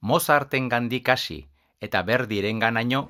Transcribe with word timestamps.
Mozarten 0.00 0.68
gandik 0.68 1.08
hasi 1.08 1.48
eta 1.80 2.02
berdiren 2.02 2.58
ganaino, 2.58 3.08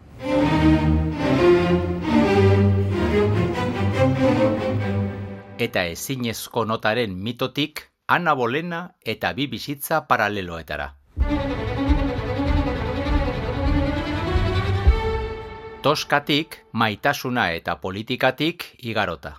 eta 5.59 5.85
ezinezko 5.85 6.65
notaren 6.65 7.17
mitotik, 7.17 7.85
Ana 8.09 8.35
Bolena 8.35 8.81
eta 9.05 9.35
bi 9.37 9.47
bizitza 9.53 10.07
paraleloetara. 10.09 10.95
Toskatik, 15.83 16.57
maitasuna 16.73 17.51
eta 17.53 17.77
politikatik 17.85 18.65
igarota. 18.81 19.37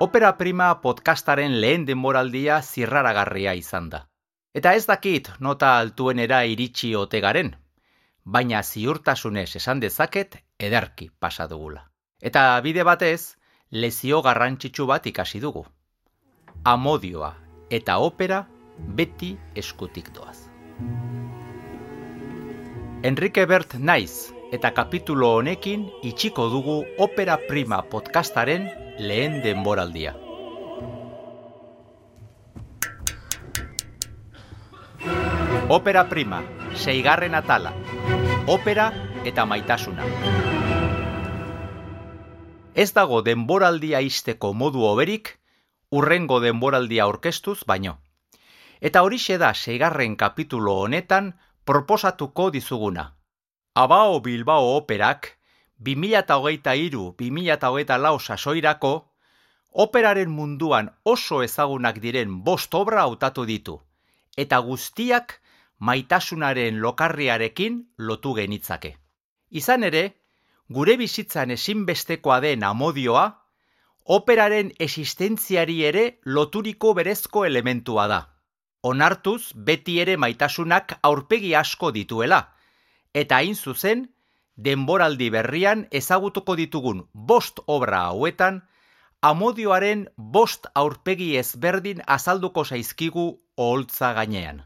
Opera 0.00 0.36
Prima 0.38 0.80
podcastaren 0.80 1.56
lehen 1.60 1.82
denboraldia 1.86 2.60
zirraragarria 2.62 3.56
izan 3.58 3.88
da. 3.90 3.98
Eta 4.54 4.76
ez 4.78 4.84
dakit 4.86 5.30
nota 5.42 5.72
altuenera 5.78 6.44
iritsi 6.46 6.92
ote 6.94 7.18
garen, 7.24 7.50
baina 8.22 8.60
ziurtasunez 8.62 9.56
esan 9.58 9.82
dezaket 9.82 10.38
ederki 10.68 11.10
pasa 11.18 11.48
dugula. 11.50 11.82
Eta 12.22 12.60
bide 12.62 12.86
batez, 12.86 13.34
lezio 13.72 14.22
garrantzitsu 14.22 14.86
bat 14.86 15.10
ikasi 15.10 15.42
dugu. 15.42 15.66
Amodioa 16.62 17.34
eta 17.68 17.98
opera 17.98 18.44
beti 18.78 19.34
eskutik 19.56 20.14
doaz. 20.14 20.46
Enrique 23.02 23.50
Bert 23.50 23.74
naiz 23.74 24.30
eta 24.54 24.70
kapitulo 24.70 25.34
honekin 25.40 25.88
itxiko 26.06 26.52
dugu 26.54 26.84
Opera 26.98 27.40
Prima 27.48 27.82
podcastaren 27.82 28.70
lehen 28.98 29.42
denboraldia. 29.42 30.16
Opera 35.68 36.08
prima, 36.08 36.42
seigarren 36.74 37.34
atala, 37.38 37.72
opera 38.46 38.90
eta 39.24 39.44
maitasuna. 39.46 40.02
Ez 42.74 42.90
dago 42.94 43.22
denboraldia 43.22 44.00
izteko 44.02 44.52
modu 44.52 44.82
oberik, 44.82 45.36
urrengo 45.90 46.40
denboraldia 46.40 47.06
orkestuz 47.06 47.62
baino. 47.66 47.98
Eta 48.80 49.02
horixe 49.06 49.38
da 49.38 49.54
seigarren 49.54 50.16
kapitulo 50.16 50.74
honetan 50.82 51.36
proposatuko 51.64 52.50
dizuguna. 52.50 53.14
Abao 53.74 54.20
Bilbao 54.20 54.74
operak 54.76 55.37
2008-2008 55.84 57.98
lau 58.02 58.18
sasoirako, 58.18 59.12
operaren 59.72 60.30
munduan 60.30 60.90
oso 61.04 61.42
ezagunak 61.42 62.00
diren 62.02 62.44
bost 62.44 62.74
obra 62.74 63.02
hautatu 63.06 63.44
ditu, 63.46 63.80
eta 64.36 64.58
guztiak 64.58 65.40
maitasunaren 65.78 66.80
lokarriarekin 66.82 67.84
lotu 67.98 68.34
genitzake. 68.34 68.96
Izan 69.50 69.84
ere, 69.84 70.16
gure 70.68 70.96
bizitzan 70.96 71.50
ezinbestekoa 71.54 72.40
den 72.40 72.64
amodioa, 72.66 73.38
operaren 74.04 74.72
existentziari 74.78 75.84
ere 75.84 76.18
loturiko 76.24 76.94
berezko 76.94 77.44
elementua 77.46 78.08
da. 78.08 78.20
Onartuz, 78.82 79.52
beti 79.54 80.00
ere 80.00 80.16
maitasunak 80.16 80.98
aurpegi 81.02 81.54
asko 81.54 81.90
dituela, 81.92 82.54
eta 83.14 83.36
hain 83.36 83.54
zuzen, 83.54 84.08
denboraldi 84.58 85.30
berrian 85.30 85.86
ezagutuko 85.90 86.56
ditugun 86.58 87.04
bost 87.14 87.60
obra 87.66 88.02
hauetan, 88.10 88.62
amodioaren 89.22 90.08
bost 90.16 90.66
aurpegi 90.74 91.36
ezberdin 91.38 92.02
azalduko 92.06 92.64
zaizkigu 92.64 93.28
oholtza 93.56 94.12
gainean. 94.18 94.64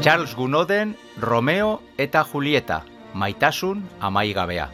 Charles 0.00 0.34
Gunoden, 0.34 0.96
Romeo 1.20 1.82
eta 1.98 2.24
Julieta, 2.24 2.82
maitasun 3.12 3.84
amaigabea. 4.00 4.70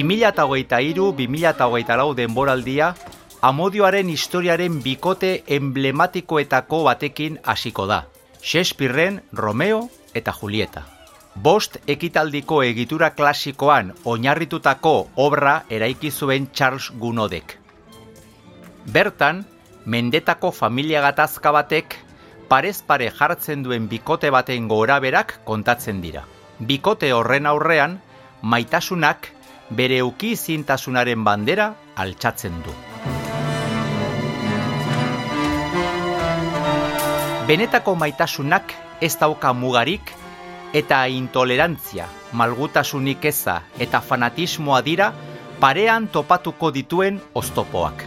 Eta 0.00 0.44
hogeita 0.44 0.80
iru, 0.80 1.14
eta 1.48 1.66
hogeita 1.66 1.96
lau 1.96 2.14
denboraldia, 2.14 2.94
amodioaren 3.42 4.08
historiaren 4.08 4.82
bikote 4.82 5.42
emblematikoetako 5.46 6.84
batekin 6.84 7.38
hasiko 7.44 7.86
da. 7.86 8.06
Shakespeareen 8.42 9.22
Romeo 9.32 9.88
eta 10.14 10.32
Julieta. 10.32 10.82
Bost 11.34 11.76
ekitaldiko 11.86 12.62
egitura 12.62 13.10
klasikoan 13.10 13.92
oinarritutako 14.04 15.08
obra 15.16 15.64
eraiki 15.70 16.10
zuen 16.10 16.48
Charles 16.52 16.90
Gunodek. 16.98 17.58
Bertan, 18.92 19.44
mendetako 19.84 20.50
familia 20.50 21.00
gatazka 21.00 21.52
batek 21.52 21.96
parez 22.48 22.82
pare 22.82 23.10
jartzen 23.10 23.62
duen 23.62 23.88
bikote 23.88 24.30
baten 24.30 24.68
goraberak 24.68 25.40
kontatzen 25.44 26.00
dira. 26.00 26.24
Bikote 26.58 27.12
horren 27.12 27.46
aurrean, 27.46 28.00
maitasunak 28.42 29.30
bere 29.70 30.02
uki 30.02 30.34
zintasunaren 30.36 31.24
bandera 31.24 31.70
altxatzen 31.96 32.56
du. 32.64 32.74
Benetako 37.46 37.94
maitasunak 37.98 38.74
ez 39.02 39.16
dauka 39.18 39.52
mugarik 39.52 40.12
eta 40.74 41.04
intolerantzia, 41.10 42.06
malgutasunik 42.32 43.24
eza 43.30 43.60
eta 43.78 44.00
fanatismoa 44.00 44.82
dira 44.86 45.12
parean 45.60 46.06
topatuko 46.08 46.70
dituen 46.70 47.18
oztopoak. 47.34 48.04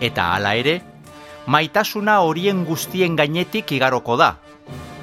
Eta 0.00 0.32
hala 0.34 0.54
ere, 0.60 0.80
maitasuna 1.46 2.20
horien 2.20 2.64
guztien 2.68 3.16
gainetik 3.16 3.72
igaroko 3.72 4.16
da, 4.20 4.34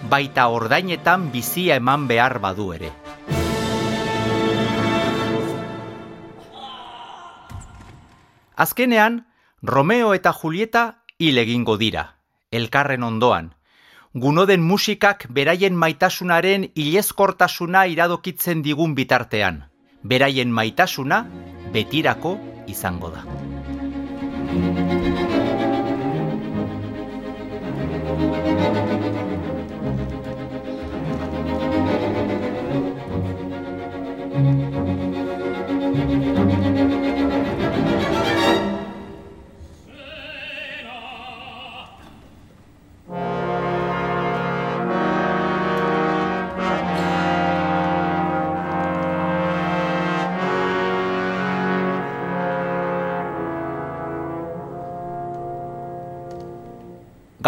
baita 0.10 0.48
ordainetan 0.54 1.30
bizia 1.34 1.80
eman 1.82 2.08
behar 2.08 2.40
badu 2.40 2.74
ere. 2.78 2.92
Azkenean, 8.60 9.28
Romeo 9.62 10.14
eta 10.14 10.34
Julieta 10.34 10.82
hil 11.18 11.38
egingo 11.40 11.78
dira, 11.80 12.02
elkarren 12.52 13.06
ondoan. 13.08 13.54
Gunoden 14.12 14.66
musikak 14.68 15.24
beraien 15.38 15.78
maitasunaren 15.80 16.66
ilezkortasuna 16.84 17.86
iradokitzen 17.94 18.60
digun 18.66 18.98
bitartean. 19.00 19.64
Beraien 20.04 20.52
maitasuna 20.52 21.22
betirako 21.72 22.36
izango 22.68 23.16
da. 23.16 23.24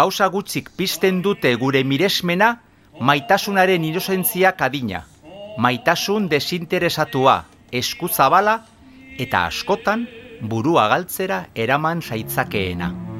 Gauza 0.02 0.26
gutxik 0.34 0.72
pizten 0.74 1.20
dute 1.22 1.52
gure 1.60 1.84
miresmena 1.86 2.48
maitasunaren 3.10 3.84
inozentzia 3.86 4.50
kadina. 4.58 5.04
Maitasun 5.62 6.26
desinteresatua, 6.32 7.36
eskuzabala 7.82 8.56
eta 9.22 9.46
askotan 9.52 10.08
burua 10.50 10.90
galtzera 10.90 11.44
eraman 11.54 12.02
saitzakeena. 12.02 13.11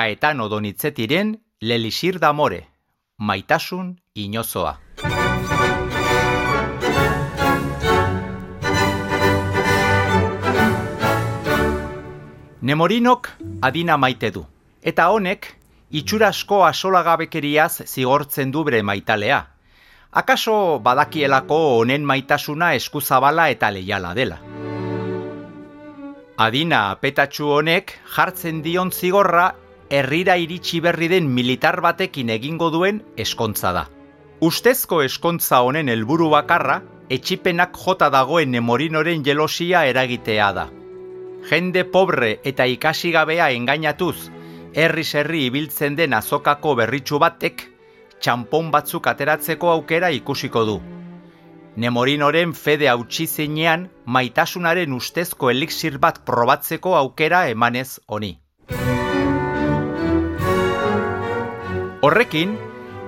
Gaetan 0.00 0.40
odonitzetiren 0.40 1.34
lelisir 1.60 2.16
more, 2.32 2.60
maitasun 3.18 3.98
inozoa. 4.14 4.78
Nemorinok 12.62 13.28
adina 13.60 13.98
maite 13.98 14.30
du, 14.30 14.46
eta 14.82 15.10
honek 15.10 15.52
itxurasko 15.90 16.64
asolagabekeriaz 16.64 17.82
zigortzen 17.84 18.50
du 18.50 18.64
bere 18.64 18.82
maitalea. 18.82 19.44
Akaso 20.12 20.78
badakielako 20.78 21.58
honen 21.76 22.04
maitasuna 22.04 22.72
eskuzabala 22.72 23.50
eta 23.50 23.70
leiala 23.70 24.14
dela. 24.14 24.40
Adina 26.38 26.86
apetatxu 26.90 27.58
honek 27.58 27.98
jartzen 28.16 28.62
dion 28.62 28.90
zigorra 28.90 29.50
herrira 29.90 30.36
iritsi 30.38 30.80
berri 30.80 31.08
den 31.10 31.26
militar 31.34 31.80
batekin 31.82 32.30
egingo 32.30 32.70
duen 32.70 33.02
eskontza 33.18 33.72
da. 33.74 33.86
Ustezko 34.40 35.02
eskontza 35.02 35.60
honen 35.66 35.90
helburu 35.90 36.30
bakarra, 36.30 36.80
etxipenak 37.10 37.74
jota 37.84 38.08
dagoen 38.14 38.52
nemorinoren 38.54 39.24
jelosia 39.26 39.82
eragitea 39.90 40.52
da. 40.54 40.68
Jende 41.50 41.82
pobre 41.84 42.36
eta 42.44 42.66
ikasigabea 42.70 43.50
engainatuz, 43.56 44.30
herri 44.74 45.04
herri 45.12 45.44
ibiltzen 45.48 45.96
den 45.98 46.14
azokako 46.14 46.76
berritxu 46.78 47.18
batek, 47.18 47.64
txampon 48.20 48.70
batzuk 48.70 49.08
ateratzeko 49.10 49.72
aukera 49.72 50.10
ikusiko 50.14 50.64
du. 50.68 50.76
Nemorinoren 51.76 52.52
fede 52.54 52.88
hautsi 52.92 53.26
zeinean, 53.26 53.88
maitasunaren 54.04 54.92
ustezko 54.92 55.50
elixir 55.50 55.98
bat 55.98 56.22
probatzeko 56.26 56.94
aukera 56.96 57.48
emanez 57.48 57.98
honi. 58.06 58.36
Horrekin, 62.10 62.56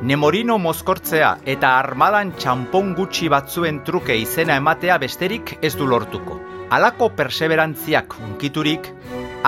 Nemorino 0.06 0.60
mozkortzea 0.62 1.30
eta 1.52 1.72
armadan 1.80 2.28
txampon 2.38 2.92
gutxi 2.94 3.26
batzuen 3.32 3.80
truke 3.88 4.14
izena 4.14 4.54
ematea 4.60 4.98
besterik 5.02 5.56
ez 5.68 5.72
du 5.80 5.88
lortuko. 5.90 6.36
Halako 6.70 7.08
perseverantziak 7.18 8.14
unkiturik, 8.28 8.86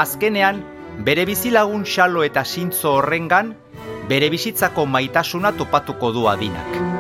azkenean 0.03 0.59
bere 1.07 1.23
bizilagun 1.31 1.87
xalo 1.87 2.27
eta 2.27 2.43
sintzo 2.43 2.97
horrengan, 2.97 3.55
bere 4.11 4.33
bizitzako 4.35 4.89
maitasuna 4.97 5.55
topatuko 5.55 6.11
du 6.19 6.27
adinak. 6.35 6.94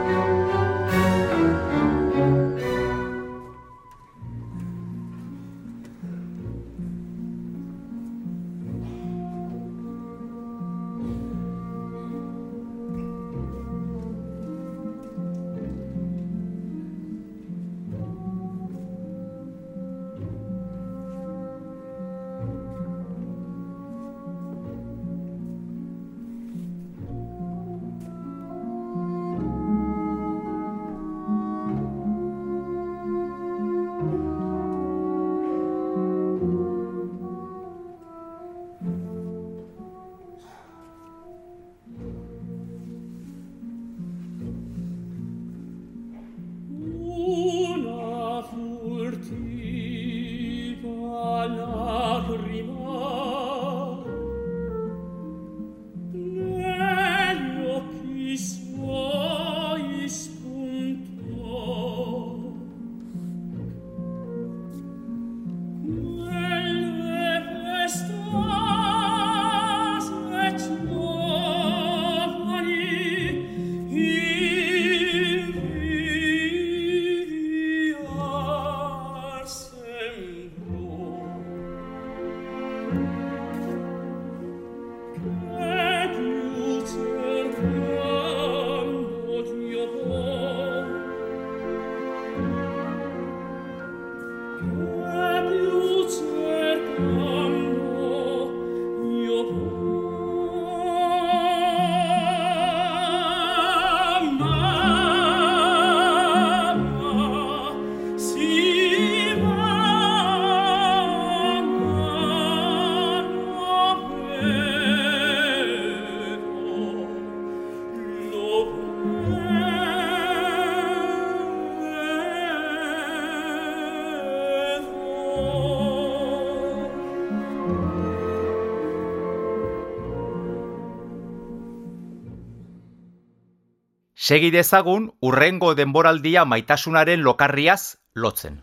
Segi 134.24 134.48
dezagun 134.48 135.10
urrengo 135.20 135.74
denboraldia 135.76 136.46
maitasunaren 136.48 137.20
lokarriaz 137.20 137.98
lotzen. 138.14 138.56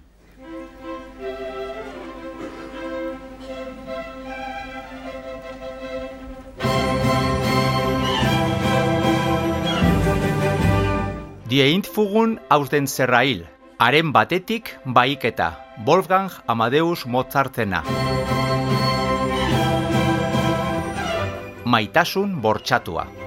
Die 11.52 11.68
Intfugun 11.76 12.40
aus 12.50 12.70
den 12.74 12.88
Zerrail, 12.88 13.46
haren 13.78 14.14
batetik 14.18 14.80
baiketa, 14.86 15.54
Wolfgang 15.86 16.32
Amadeus 16.48 17.06
Mozartena. 17.06 17.84
maitasun 21.72 22.42
bortxatua. 22.42 23.21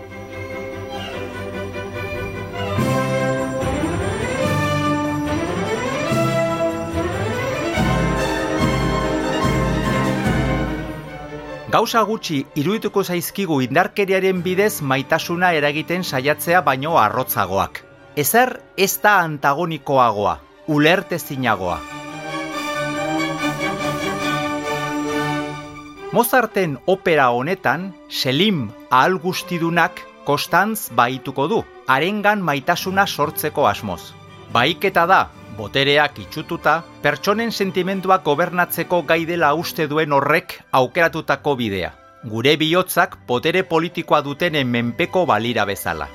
Gauza 11.74 12.04
gutxi 12.06 12.36
irudituko 12.60 13.02
zaizkigu 13.02 13.56
indarkeriaren 13.64 14.42
bidez 14.44 14.76
maitasuna 14.90 15.48
eragiten 15.58 16.04
saiatzea 16.06 16.60
baino 16.68 16.92
arrotzagoak. 17.02 17.80
Ezer 18.14 18.52
ez 18.84 18.92
da 19.02 19.14
antagonikoagoa, 19.24 20.36
ulertezinagoa. 20.70 21.80
Mozarten 26.14 26.78
opera 26.86 27.26
honetan, 27.34 27.90
Selim 28.08 28.68
ahal 28.90 29.18
guztidunak 29.18 30.04
kostantz 30.30 30.92
baituko 30.94 31.48
du, 31.50 31.64
arengan 31.88 32.46
maitasuna 32.52 33.08
sortzeko 33.08 33.66
asmoz. 33.66 34.12
Baiketa 34.54 35.08
da, 35.10 35.24
botereak 35.56 36.18
itxututa, 36.26 36.82
pertsonen 37.02 37.52
sentimenduak 37.52 38.24
gobernatzeko 38.26 39.02
gai 39.08 39.24
dela 39.28 39.54
uste 39.54 39.86
duen 39.90 40.12
horrek 40.12 40.58
aukeratutako 40.72 41.56
bidea. 41.60 41.92
Gure 42.24 42.56
bihotzak 42.56 43.18
potere 43.28 43.64
politikoa 43.68 44.22
dutenen 44.24 44.70
menpeko 44.72 45.26
balira 45.26 45.66
bezala. 45.68 46.08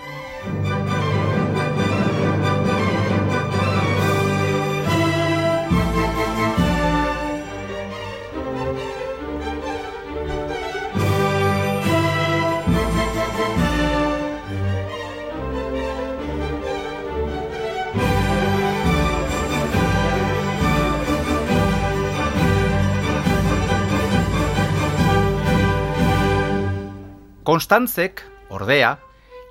Konstantzek, 27.50 28.22
ordea, 28.54 28.90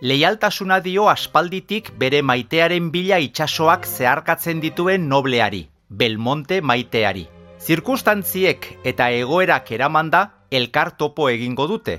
leialtasuna 0.07 0.77
dio 0.85 1.09
aspalditik 1.11 1.89
bere 1.99 2.21
maitearen 2.23 2.93
bila 2.95 3.17
itsasoak 3.19 3.89
zeharkatzen 3.89 4.61
dituen 4.63 5.09
nobleari, 5.11 5.65
Belmonte 6.03 6.61
maiteari. 6.63 7.25
Zirkustantziek 7.59 8.69
eta 8.93 9.09
egoerak 9.23 9.73
eramanda 9.75 10.21
elkar 10.61 10.93
topo 11.03 11.27
egingo 11.33 11.67
dute. 11.73 11.99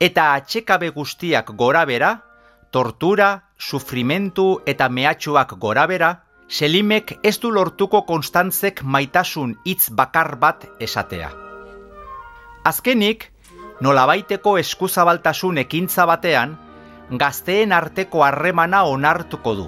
Eta 0.00 0.30
atxekabe 0.38 0.88
guztiak 0.96 1.52
gorabera, 1.52 2.14
tortura, 2.72 3.30
sufrimentu 3.58 4.48
eta 4.64 4.88
mehatxuak 4.88 5.52
gorabera, 5.60 6.12
Selimek 6.48 7.18
ez 7.22 7.36
du 7.44 7.52
lortuko 7.52 8.06
Konstantzek 8.08 8.80
maitasun 8.82 9.58
hitz 9.66 9.90
bakar 9.90 10.38
bat 10.40 10.64
esatea. 10.80 11.28
Azkenik, 12.64 13.32
nolabaiteko 13.80 14.56
eskuzabaltasun 14.58 15.58
ekintza 15.58 16.06
batean, 16.06 16.56
gazteen 17.10 17.72
arteko 17.72 18.24
harremana 18.24 18.84
onartuko 18.84 19.54
du. 19.54 19.66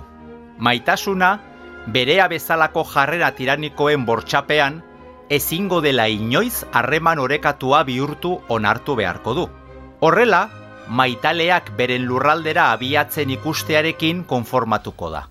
Maitasuna, 0.58 1.38
berea 1.86 2.28
bezalako 2.28 2.84
jarrera 2.92 3.30
tiranikoen 3.36 4.06
bortxapean, 4.06 4.82
ezingo 5.30 5.80
dela 5.84 6.08
inoiz 6.08 6.64
harreman 6.72 7.18
orekatua 7.18 7.84
bihurtu 7.84 8.38
onartu 8.48 8.96
beharko 8.96 9.34
du. 9.34 9.48
Horrela, 10.00 10.48
maitaleak 10.88 11.72
beren 11.76 12.06
lurraldera 12.08 12.72
abiatzen 12.72 13.30
ikustearekin 13.36 14.24
konformatuko 14.24 15.10
da. 15.12 15.26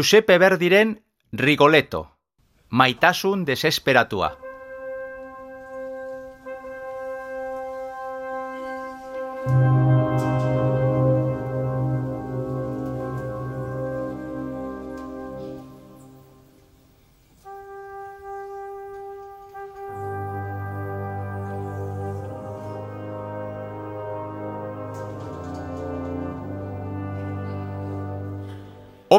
Giuseppe 0.00 0.38
Verdiren 0.38 1.04
Rigoletto, 1.30 2.16
maitasun 2.70 3.44
desesperatua. 3.44 4.39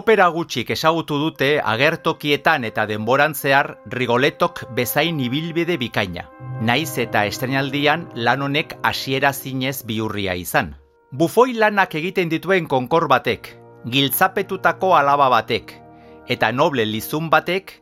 Opera 0.02 0.26
gutxik 0.34 0.72
ezagutu 0.74 1.18
dute 1.22 1.48
agertokietan 1.72 2.64
eta 2.66 2.88
denboran 2.90 3.36
zehar 3.38 3.68
Rigoletok 3.94 4.64
bezain 4.74 5.20
ibilbide 5.22 5.76
bikaina. 5.78 6.24
Naiz 6.70 6.96
eta 7.04 7.22
estrenaldian 7.30 8.08
lan 8.16 8.42
honek 8.42 8.74
hasiera 8.82 9.30
zinez 9.32 9.84
biurria 9.86 10.34
izan. 10.34 10.72
Bufoi 11.12 11.54
lanak 11.54 11.94
egiten 12.00 12.32
dituen 12.32 12.66
konkor 12.72 13.06
batek, 13.12 13.52
giltzapetutako 13.86 14.96
alaba 14.98 15.28
batek, 15.36 15.76
eta 16.28 16.50
noble 16.52 16.88
lizun 16.90 17.30
batek, 17.30 17.76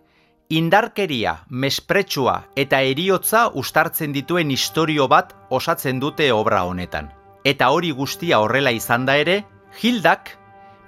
indarkeria, 0.50 1.38
mespretsua 1.50 2.36
eta 2.66 2.82
eriotza 2.82 3.46
ustartzen 3.64 4.12
dituen 4.18 4.52
istorio 4.52 5.08
bat 5.08 5.32
osatzen 5.62 6.04
dute 6.04 6.34
obra 6.36 6.66
honetan. 6.68 7.14
Eta 7.46 7.72
hori 7.72 7.96
guztia 7.96 8.44
horrela 8.44 8.76
izan 8.76 9.08
da 9.08 9.16
ere, 9.24 9.46
Hildak, 9.80 10.36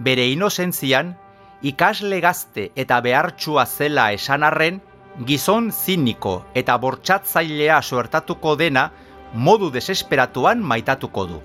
bere 0.01 0.27
inozentzian, 0.33 1.15
ikasle 1.61 2.19
gazte 2.21 2.71
eta 2.75 2.99
behartsua 3.01 3.65
zela 3.65 4.11
esan 4.11 4.43
arren, 4.43 4.81
gizon 5.27 5.71
ziniko 5.71 6.45
eta 6.55 6.77
bortxatzailea 6.77 7.81
suertatuko 7.81 8.55
dena 8.55 8.89
modu 9.33 9.69
desesperatuan 9.71 10.63
maitatuko 10.63 11.25
du. 11.27 11.39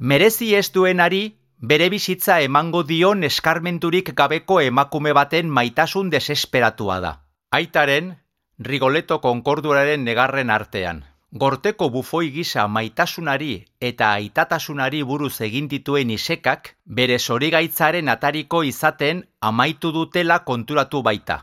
Merezi 0.00 0.54
ez 0.54 0.70
duenari, 0.72 1.36
bere 1.60 1.90
bizitza 1.92 2.40
emango 2.40 2.82
dion 2.88 3.24
eskarmenturik 3.24 4.14
gabeko 4.16 4.60
emakume 4.64 5.12
baten 5.12 5.50
maitasun 5.50 6.08
desesperatua 6.10 7.00
da. 7.00 7.12
Aitaren, 7.52 8.14
Rigoleto 8.60 9.20
konkorduraren 9.24 10.04
negarren 10.04 10.50
artean. 10.50 11.09
Gorteko 11.32 11.86
bufoi 11.94 12.32
gisa 12.34 12.64
maitasunari 12.66 13.52
eta 13.88 14.08
aitatasunari 14.14 15.02
buruz 15.10 15.36
egin 15.46 15.68
dituen 15.70 16.10
isekak, 16.10 16.72
bere 16.84 17.18
zorigaitzaren 17.18 18.10
atariko 18.16 18.64
izaten 18.66 19.22
amaitu 19.52 19.92
dutela 19.94 20.40
konturatu 20.50 21.02
baita. 21.06 21.38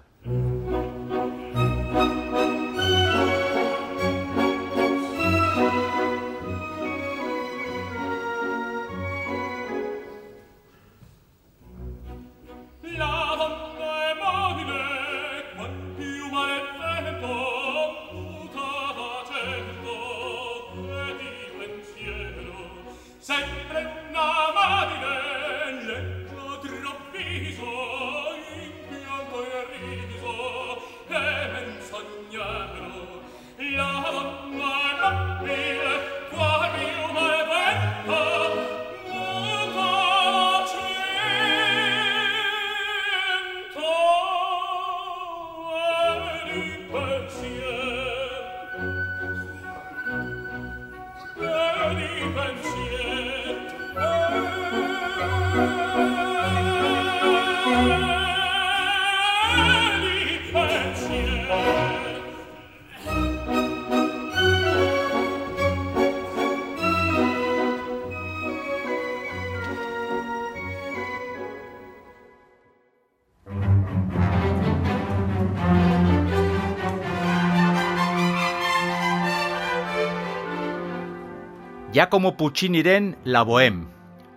Giacomo 81.97 82.37
Pucciniren 82.37 83.17
La 83.23 83.43
Bohème, 83.43 83.87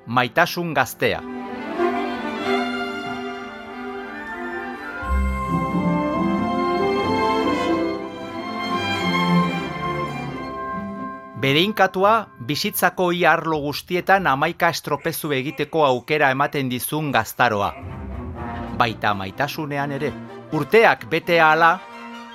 maitasun 0.07 0.73
gaztea. 0.73 1.19
Bereinkatua, 11.37 12.31
bizitzako 12.41 13.11
ia 13.13 13.35
arlo 13.35 13.61
guztietan 13.67 14.27
amaika 14.27 14.73
estropezu 14.73 15.35
egiteko 15.37 15.85
aukera 15.85 16.31
ematen 16.33 16.73
dizun 16.73 17.13
gaztaroa. 17.13 17.75
Baita 18.81 19.13
maitasunean 19.13 19.93
ere. 20.01 20.15
Urteak 20.57 21.11
bete 21.13 21.43
ala, 21.45 21.75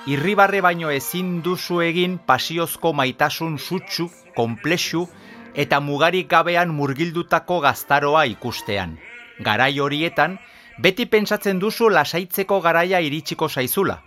irribarre 0.06 0.62
baino 0.62 0.92
ezin 0.94 1.42
duzu 1.42 1.80
egin 1.82 2.18
pasiozko 2.30 2.92
maitasun 2.94 3.58
sutsu 3.58 4.10
konplexu 4.36 5.08
eta 5.56 5.80
mugarik 5.80 6.28
gabean 6.30 6.70
murgildutako 6.70 7.60
gaztaroa 7.64 8.26
ikustean. 8.30 8.98
Garai 9.40 9.80
horietan, 9.80 10.38
beti 10.78 11.06
pentsatzen 11.06 11.60
duzu 11.60 11.90
lasaitzeko 11.90 12.62
garaia 12.62 13.02
iritsiko 13.02 13.50
zaizula. 13.50 14.02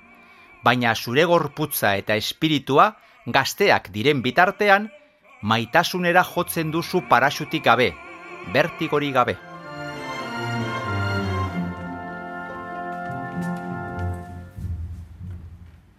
Baina 0.62 0.94
zure 0.94 1.24
gorputza 1.24 1.96
eta 1.96 2.14
espiritua, 2.14 2.92
gazteak 3.26 3.90
diren 3.92 4.22
bitartean, 4.22 4.88
maitasunera 5.42 6.24
jotzen 6.24 6.70
duzu 6.70 7.02
parasutik 7.10 7.64
gabe, 7.64 7.92
bertigori 8.52 9.12
gabe. 9.12 9.47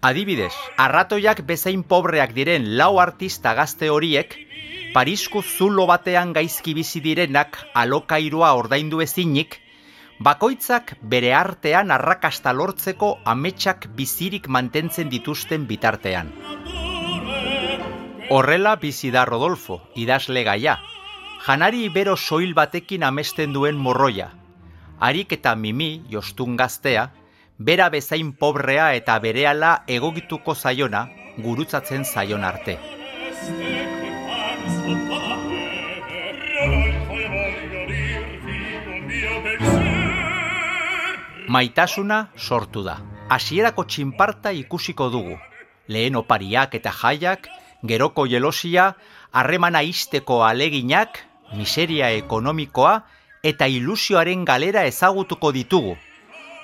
Adibidez, 0.02 0.54
arratoiak 0.80 1.42
bezain 1.44 1.82
pobreak 1.84 2.32
diren 2.32 2.78
lau 2.80 3.00
artista 3.04 3.52
gazte 3.54 3.90
horiek, 3.92 4.38
Parisku 4.94 5.42
zulo 5.44 5.86
batean 5.86 6.32
gaizki 6.34 6.74
bizi 6.74 7.02
direnak 7.04 7.60
alokairua 7.78 8.54
ordaindu 8.58 9.04
ezinik, 9.04 9.60
bakoitzak 10.20 10.96
bere 11.12 11.34
artean 11.36 11.92
arrakasta 11.92 12.56
lortzeko 12.56 13.12
ametsak 13.34 13.86
bizirik 14.00 14.48
mantentzen 14.48 15.12
dituzten 15.12 15.68
bitartean. 15.68 16.32
Horrela 18.32 18.76
bizi 18.82 19.12
da 19.12 19.26
Rodolfo, 19.30 19.82
idazle 19.96 20.44
gaia, 20.48 20.80
janari 21.46 21.86
ibero 21.92 22.16
soil 22.18 22.56
batekin 22.56 23.04
amesten 23.04 23.54
duen 23.54 23.78
morroia, 23.78 24.32
harik 25.00 25.38
eta 25.38 25.56
mimi, 25.56 26.06
jostun 26.10 26.58
gaztea, 26.58 27.10
bera 27.60 27.90
bezain 27.90 28.32
pobrea 28.32 28.94
eta 28.96 29.18
berehala 29.20 29.72
egogituko 29.96 30.56
zaiona 30.56 31.02
gurutzatzen 31.44 32.06
zaion 32.06 32.46
arte. 32.48 32.78
Maitasuna 41.50 42.30
sortu 42.38 42.86
da. 42.88 42.96
Hasierako 43.30 43.84
txinparta 43.84 44.56
ikusiko 44.56 45.10
dugu. 45.12 45.36
Lehen 45.90 46.16
opariak 46.16 46.76
eta 46.80 46.94
jaiak, 46.96 47.50
geroko 47.84 48.26
jelosia, 48.26 48.94
harremana 49.34 49.82
isteko 49.84 50.44
aleginak, 50.46 51.26
miseria 51.58 52.12
ekonomikoa 52.16 53.02
eta 53.44 53.68
ilusioaren 53.68 54.46
galera 54.46 54.86
ezagutuko 54.86 55.52
ditugu 55.52 55.98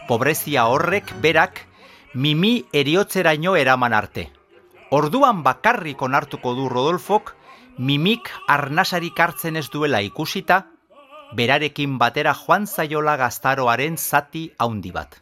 pobrezia 0.08 0.68
horrek 0.68 1.14
berak 1.22 1.66
mimi 2.14 2.66
eriotzeraino 2.74 3.56
eraman 3.56 3.94
arte. 3.94 4.30
Orduan 4.92 5.42
bakarrik 5.44 6.02
onartuko 6.02 6.54
du 6.56 6.70
Rodolfok, 6.70 7.34
mimik 7.78 8.30
arnasarik 8.48 9.20
hartzen 9.20 9.58
ez 9.58 9.68
duela 9.74 10.02
ikusita, 10.06 10.62
berarekin 11.36 11.98
batera 11.98 12.36
joan 12.38 12.68
zaiola 12.68 13.18
gaztaroaren 13.18 13.98
zati 13.98 14.52
haundi 14.58 14.92
bat. 14.92 15.20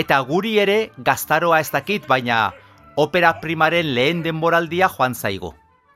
Eta 0.00 0.16
guri 0.24 0.54
ere 0.62 0.92
gaztaroa 0.96 1.58
ez 1.60 1.68
dakit, 1.74 2.06
baina 2.08 2.54
opera 2.96 3.34
primaren 3.42 3.90
lehen 3.96 4.22
denboraldia 4.24 4.88
joan 4.88 5.14
zaigu. 5.14 5.50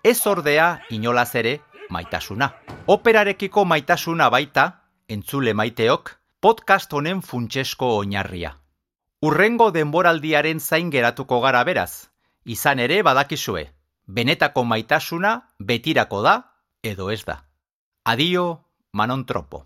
Ez 0.04 0.26
ordea 0.26 0.66
inolaz 0.90 1.30
ere 1.40 1.54
maitasuna. 1.88 2.50
Operarekiko 2.86 3.64
maitasuna 3.64 4.28
baita, 4.28 4.66
entzule 5.08 5.54
maiteok, 5.56 6.12
podcast 6.40 6.92
honen 6.92 7.22
funtsesko 7.22 7.94
oinarria. 8.02 8.52
Urrengo 9.24 9.70
denboraldiaren 9.72 10.60
zain 10.60 10.90
geratuko 10.92 11.40
gara 11.40 11.64
beraz, 11.64 12.10
izan 12.44 12.84
ere 12.84 13.00
badakizue, 13.02 13.70
benetako 14.04 14.66
maitasuna 14.68 15.38
betirako 15.58 16.20
da 16.28 16.40
edo 16.82 17.08
ez 17.10 17.22
da. 17.24 17.44
Adio, 18.04 18.66
Manon 18.92 19.24
Tropo. 19.24 19.64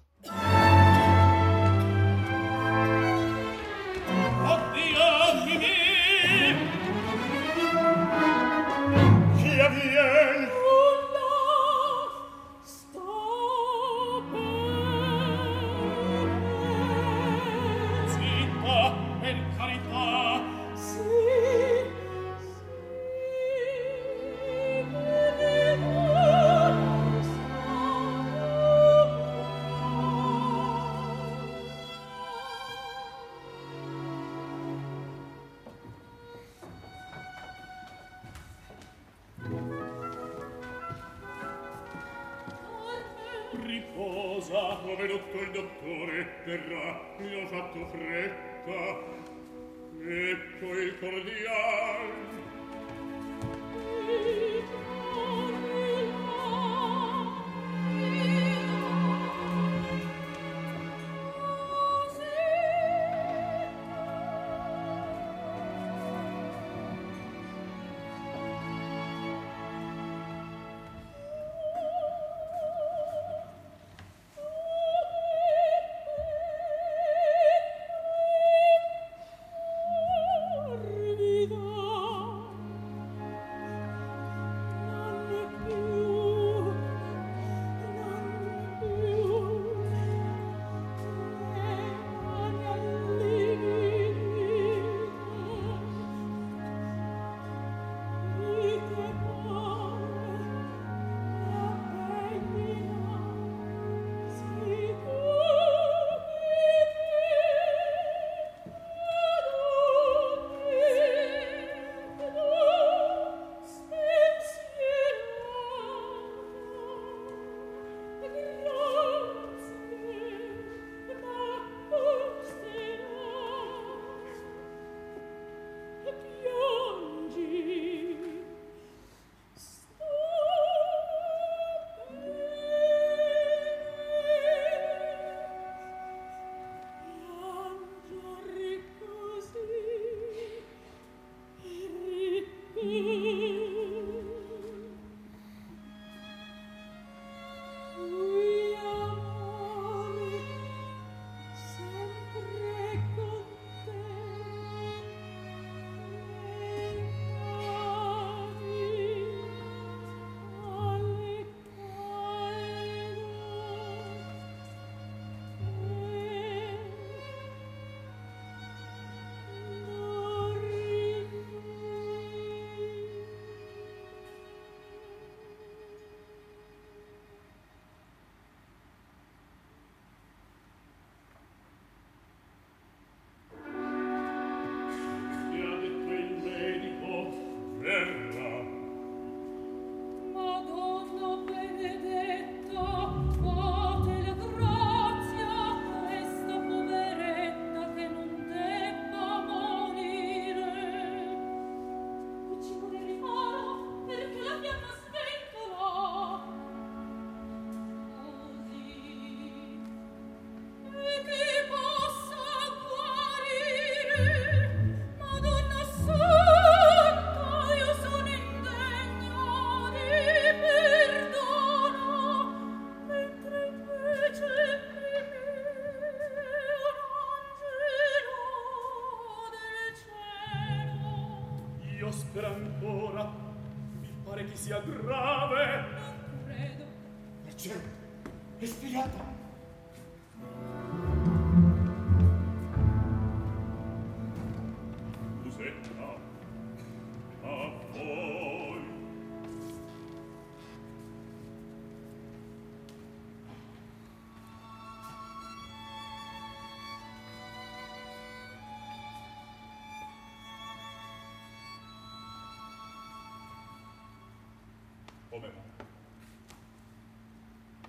Come 265.38 265.52
va? 265.52 265.84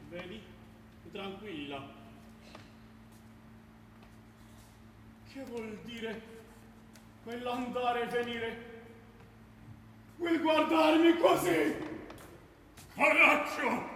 Vedi? 0.09 0.41
Tranquilla. 1.11 1.83
Che 5.31 5.43
vuol 5.45 5.79
dire 5.83 6.21
quell'andare 7.23 8.03
e 8.03 8.05
venire? 8.05 8.83
Quel 10.17 10.39
guardarmi 10.41 11.17
così? 11.17 11.75
Coraggio! 12.93 13.88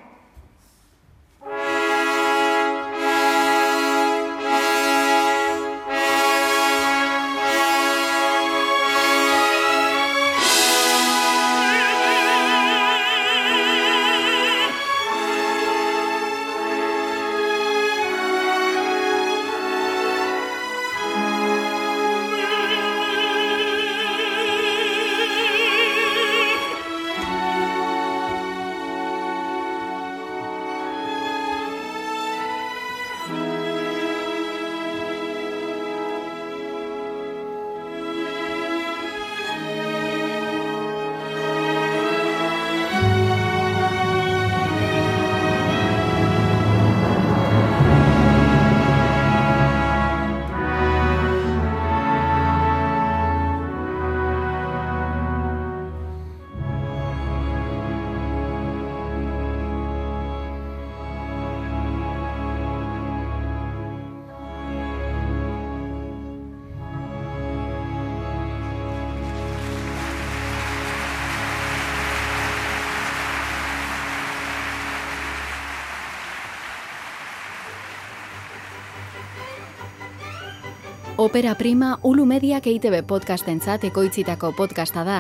Opera 81.15 81.54
Prima 81.54 81.99
Ulu 82.02 82.26
Mediak 82.26 82.65
EITB 82.65 83.04
podcastentzat 83.06 83.84
ekoitzitako 83.86 84.49
podcasta 84.58 85.04
da, 85.06 85.17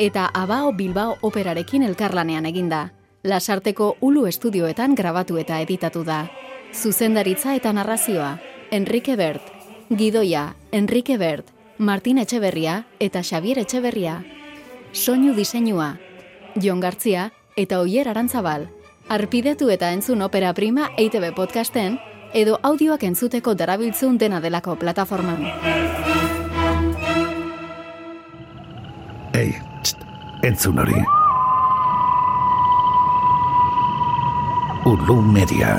eta 0.00 0.30
Abao 0.32 0.70
Bilbao 0.72 1.18
operarekin 1.20 1.82
elkarlanean 1.84 2.46
eginda. 2.48 2.94
Lasarteko 3.22 3.90
Ulu 4.00 4.24
estudioetan 4.24 4.94
grabatu 4.96 5.36
eta 5.36 5.58
editatu 5.60 6.00
da. 6.04 6.30
Zuzendaritza 6.72 7.54
eta 7.58 7.74
narrazioa, 7.76 8.38
Enrique 8.70 9.16
Bert, 9.20 9.42
Gidoia, 9.90 10.54
Enrique 10.72 11.18
Bert, 11.18 11.52
Martin 11.76 12.22
Etxeberria 12.24 12.86
eta 12.98 13.20
Xavier 13.22 13.58
Etxeberria. 13.58 14.22
Soinu 14.92 15.34
diseinua, 15.34 15.98
Jon 16.56 16.80
Gartzia 16.80 17.32
eta 17.54 17.82
Oier 17.84 18.08
Arantzabal. 18.08 18.70
Arpidetu 19.10 19.68
eta 19.68 19.92
entzun 19.92 20.22
Opera 20.22 20.54
Prima 20.54 20.88
EITB 20.96 21.34
podcasten, 21.36 22.00
edo 22.34 22.58
audioak 22.62 23.04
entzuteko 23.06 23.54
darabiltzun 23.54 24.18
dena 24.18 24.40
delako 24.42 24.74
plataforman. 24.76 25.44
Ei, 29.34 29.50
txt, 29.82 30.06
entzun 30.42 30.78
hori. 30.82 31.02
Ulu 34.90 35.20
Media. 35.22 35.78